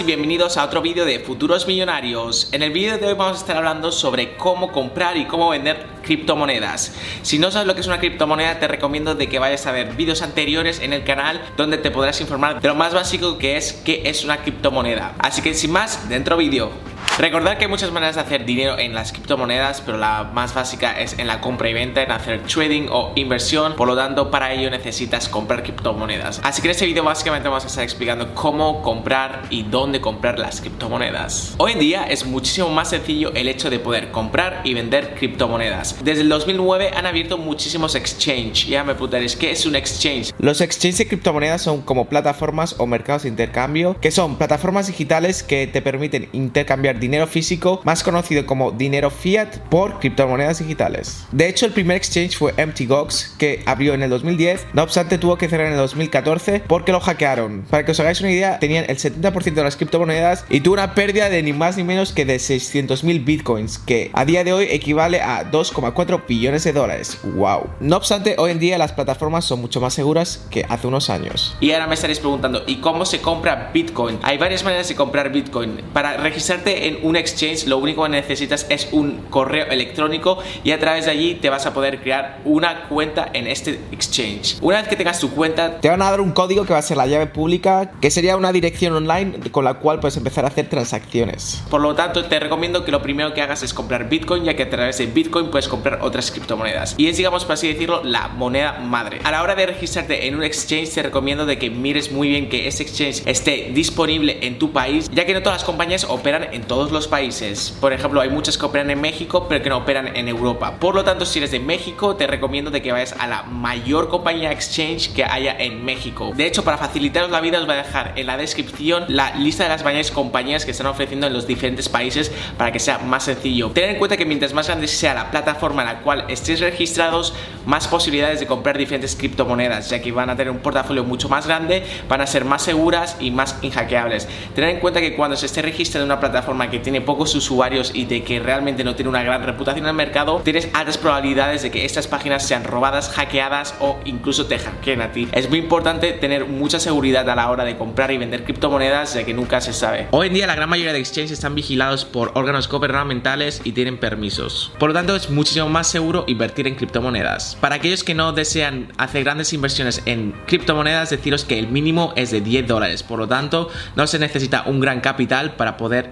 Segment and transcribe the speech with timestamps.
[0.00, 2.48] Y bienvenidos a otro vídeo de Futuros Millonarios.
[2.52, 5.86] En el vídeo de hoy vamos a estar hablando sobre cómo comprar y cómo vender
[6.02, 6.94] criptomonedas.
[7.20, 9.94] Si no sabes lo que es una criptomoneda, te recomiendo de que vayas a ver
[9.94, 13.74] vídeos anteriores en el canal donde te podrás informar de lo más básico que es
[13.84, 15.14] qué es una criptomoneda.
[15.18, 16.70] Así que sin más, dentro vídeo.
[17.18, 20.98] Recordad que hay muchas maneras de hacer dinero en las criptomonedas, pero la más básica
[20.98, 23.74] es en la compra y venta, en hacer trading o inversión.
[23.76, 26.40] Por lo tanto, para ello necesitas comprar criptomonedas.
[26.42, 30.38] Así que en este vídeo básicamente vamos a estar explicando cómo comprar y dónde comprar
[30.38, 31.54] las criptomonedas.
[31.58, 36.02] Hoy en día es muchísimo más sencillo el hecho de poder comprar y vender criptomonedas.
[36.02, 38.66] Desde el 2009 han abierto muchísimos exchange.
[38.66, 40.32] Ya me preguntaréis, ¿qué es un exchange?
[40.38, 45.42] Los exchanges de criptomonedas son como plataformas o mercados de intercambio, que son plataformas digitales
[45.42, 51.26] que te permiten intercambiar dinero físico, más conocido como dinero fiat, por criptomonedas digitales.
[51.32, 55.36] De hecho, el primer exchange fue MTGOX, que abrió en el 2010, no obstante tuvo
[55.36, 57.64] que cerrar en el 2014 porque lo hackearon.
[57.70, 60.94] Para que os hagáis una idea, tenían el 70% de las criptomonedas y tuvo una
[60.94, 64.66] pérdida de ni más ni menos que de 600.000 bitcoins, que a día de hoy
[64.70, 67.18] equivale a 2,4 billones de dólares.
[67.22, 67.70] ¡Wow!
[67.80, 71.56] No obstante, hoy en día las plataformas son mucho más seguras que hace unos años.
[71.60, 74.18] Y ahora me estaréis preguntando, ¿y cómo se compra Bitcoin?
[74.22, 75.80] Hay varias maneras de comprar Bitcoin.
[75.92, 80.78] Para registrarte en un exchange lo único que necesitas es un correo electrónico y a
[80.78, 84.56] través de allí te vas a poder crear una cuenta en este exchange.
[84.60, 86.82] Una vez que tengas tu cuenta, te van a dar un código que va a
[86.82, 90.48] ser la llave pública, que sería una dirección online con la cual puedes empezar a
[90.48, 91.62] hacer transacciones.
[91.70, 94.64] Por lo tanto, te recomiendo que lo primero que hagas es comprar Bitcoin, ya que
[94.64, 96.94] a través de Bitcoin puedes comprar otras criptomonedas.
[96.98, 99.20] Y es, digamos, por así decirlo, la moneda madre.
[99.24, 102.48] A la hora de registrarte en un exchange, te recomiendo de que mires muy bien
[102.48, 106.48] que ese exchange esté disponible en tu país, ya que no todas las compañías operan
[106.52, 107.76] en todo los países.
[107.80, 110.76] Por ejemplo, hay muchas que operan en México, pero que no operan en Europa.
[110.80, 114.50] Por lo tanto, si eres de México, te recomiendo que vayas a la mayor compañía
[114.50, 116.32] exchange que haya en México.
[116.34, 119.64] De hecho, para facilitaros la vida, os voy a dejar en la descripción la lista
[119.64, 123.24] de las mayores compañías que están ofreciendo en los diferentes países para que sea más
[123.24, 123.70] sencillo.
[123.70, 127.34] Tened en cuenta que mientras más grande sea la plataforma en la cual estéis registrados,
[127.66, 131.46] más posibilidades de comprar diferentes criptomonedas, ya que van a tener un portafolio mucho más
[131.46, 134.26] grande, van a ser más seguras y más inhackeables.
[134.54, 137.92] Tened en cuenta que cuando se esté registrando en una plataforma que tiene pocos usuarios
[137.94, 141.62] y de que realmente no tiene una gran reputación en el mercado, tienes altas probabilidades
[141.62, 145.28] de que estas páginas sean robadas, hackeadas o incluso te hackeen a ti.
[145.32, 149.24] Es muy importante tener mucha seguridad a la hora de comprar y vender criptomonedas, ya
[149.24, 150.08] que nunca se sabe.
[150.10, 153.98] Hoy en día la gran mayoría de exchanges están vigilados por órganos gubernamentales y tienen
[153.98, 154.72] permisos.
[154.78, 157.56] Por lo tanto, es muchísimo más seguro invertir en criptomonedas.
[157.60, 162.30] Para aquellos que no desean hacer grandes inversiones en criptomonedas, deciros que el mínimo es
[162.30, 163.02] de 10 dólares.
[163.02, 166.10] Por lo tanto, no se necesita un gran capital para poder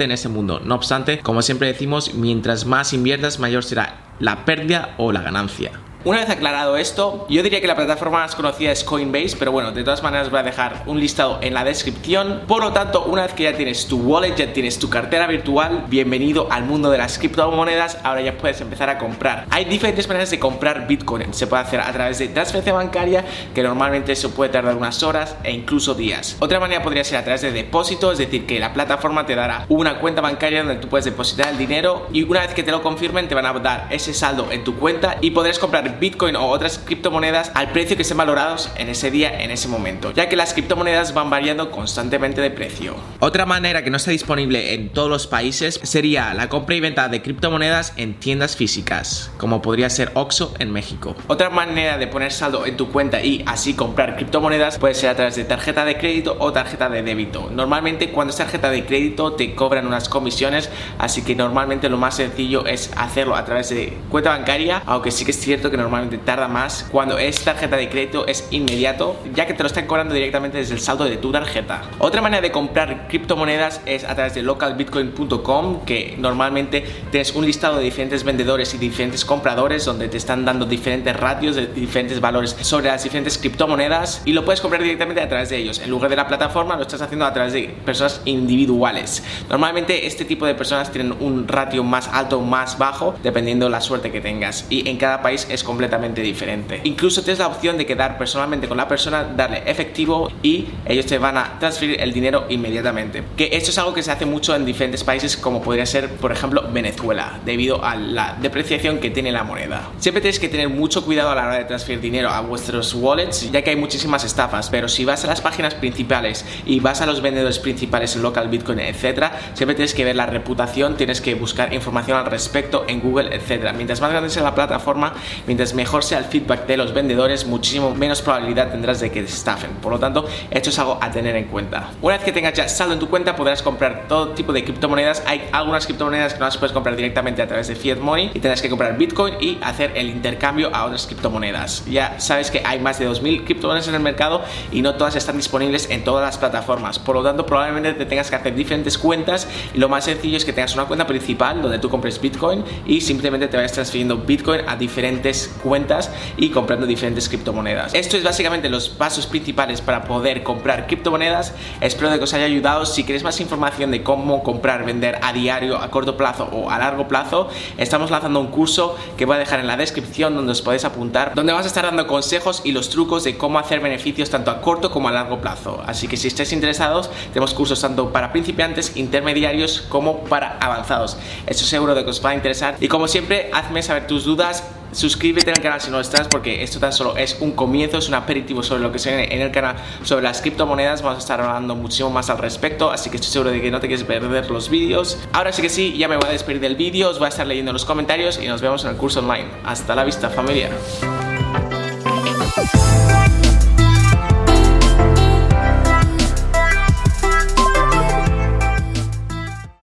[0.00, 0.60] en ese mundo.
[0.64, 5.72] No obstante, como siempre decimos, mientras más inviertas, mayor será la pérdida o la ganancia.
[6.04, 9.70] Una vez aclarado esto, yo diría que la plataforma más conocida es Coinbase, pero bueno,
[9.70, 12.40] de todas maneras voy a dejar un listado en la descripción.
[12.48, 15.84] Por lo tanto, una vez que ya tienes tu wallet, ya tienes tu cartera virtual,
[15.86, 19.46] bienvenido al mundo de las criptomonedas, ahora ya puedes empezar a comprar.
[19.50, 21.32] Hay diferentes maneras de comprar Bitcoin.
[21.32, 23.24] Se puede hacer a través de transferencia bancaria,
[23.54, 26.36] que normalmente eso puede tardar unas horas e incluso días.
[26.40, 29.66] Otra manera podría ser a través de depósito, es decir, que la plataforma te dará
[29.68, 32.82] una cuenta bancaria donde tú puedes depositar el dinero y una vez que te lo
[32.82, 36.46] confirmen te van a dar ese saldo en tu cuenta y podrás comprar Bitcoin o
[36.46, 40.36] otras criptomonedas al precio que estén valorados en ese día, en ese momento, ya que
[40.36, 42.96] las criptomonedas van variando constantemente de precio.
[43.20, 47.08] Otra manera que no está disponible en todos los países sería la compra y venta
[47.08, 51.14] de criptomonedas en tiendas físicas, como podría ser Oxxo en México.
[51.28, 55.16] Otra manera de poner saldo en tu cuenta y así comprar criptomonedas puede ser a
[55.16, 57.50] través de tarjeta de crédito o tarjeta de débito.
[57.50, 62.16] Normalmente cuando es tarjeta de crédito te cobran unas comisiones, así que normalmente lo más
[62.16, 66.18] sencillo es hacerlo a través de cuenta bancaria, aunque sí que es cierto que normalmente
[66.18, 66.86] tarda más.
[66.90, 70.74] Cuando es tarjeta de crédito es inmediato, ya que te lo están cobrando directamente desde
[70.74, 71.82] el saldo de tu tarjeta.
[71.98, 77.78] Otra manera de comprar criptomonedas es a través de localbitcoin.com, que normalmente tienes un listado
[77.78, 82.56] de diferentes vendedores y diferentes compradores donde te están dando diferentes ratios de diferentes valores
[82.60, 85.78] sobre las diferentes criptomonedas y lo puedes comprar directamente a través de ellos.
[85.80, 89.22] En lugar de la plataforma lo estás haciendo a través de personas individuales.
[89.48, 93.80] Normalmente este tipo de personas tienen un ratio más alto o más bajo dependiendo la
[93.80, 96.82] suerte que tengas y en cada país es completamente diferente.
[96.84, 101.16] Incluso tienes la opción de quedar personalmente con la persona, darle efectivo y ellos te
[101.16, 103.22] van a transferir el dinero inmediatamente.
[103.38, 106.30] Que esto es algo que se hace mucho en diferentes países como podría ser por
[106.30, 109.88] ejemplo Venezuela debido a la depreciación que tiene la moneda.
[109.98, 113.50] Siempre tenéis que tener mucho cuidado a la hora de transferir dinero a vuestros wallets
[113.50, 117.06] ya que hay muchísimas estafas, pero si vas a las páginas principales y vas a
[117.06, 121.72] los vendedores principales local Bitcoin, etcétera, siempre tienes que ver la reputación, tienes que buscar
[121.72, 123.72] información al respecto en Google, etcétera.
[123.72, 125.14] Mientras más grande sea la plataforma,
[125.46, 129.28] mientras mejor sea el feedback de los vendedores, muchísimo menos probabilidad tendrás de que te
[129.28, 129.70] estafen.
[129.80, 131.90] Por lo tanto, esto es algo a tener en cuenta.
[132.02, 135.22] Una vez que tengas ya saldo en tu cuenta, podrás comprar todo tipo de criptomonedas.
[135.26, 138.40] Hay algunas criptomonedas que no las puedes comprar directamente a través de Fiat Money y
[138.40, 141.84] tendrás que comprar Bitcoin y hacer el intercambio a otras criptomonedas.
[141.86, 144.42] Ya sabes que hay más de 2.000 criptomonedas en el mercado
[144.72, 146.98] y no todas están disponibles en todas las plataformas.
[146.98, 150.52] Por lo tanto, probablemente te tengas que hacer diferentes cuentas lo más sencillo es que
[150.52, 154.76] tengas una cuenta principal donde tú compres Bitcoin y simplemente te vayas transfiriendo Bitcoin a
[154.76, 157.94] diferentes cuentas y comprando diferentes criptomonedas.
[157.94, 161.54] Esto es básicamente los pasos principales para poder comprar criptomonedas.
[161.80, 162.86] Espero que os haya ayudado.
[162.86, 166.78] Si queréis más información de cómo comprar, vender a diario, a corto plazo o a
[166.78, 167.48] largo plazo,
[167.78, 171.34] estamos lanzando un curso que voy a dejar en la descripción donde os podéis apuntar,
[171.34, 174.60] donde vas a estar dando consejos y los trucos de cómo hacer beneficios tanto a
[174.60, 175.82] corto como a largo plazo.
[175.86, 181.16] Así que si estáis interesados, tenemos cursos tanto para principiantes, intermediarios como para avanzados.
[181.46, 182.76] Estoy seguro de que os va a interesar.
[182.80, 186.78] Y como siempre, hazme saber tus dudas suscríbete al canal si no estás porque esto
[186.78, 189.50] tan solo es un comienzo, es un aperitivo sobre lo que se viene en el
[189.50, 193.30] canal sobre las criptomonedas, vamos a estar hablando muchísimo más al respecto, así que estoy
[193.30, 195.18] seguro de que no te quieres perder los vídeos.
[195.32, 197.46] Ahora sí que sí, ya me voy a despedir del vídeo, os voy a estar
[197.46, 199.48] leyendo los comentarios y nos vemos en el curso online.
[199.64, 200.70] Hasta la vista familia.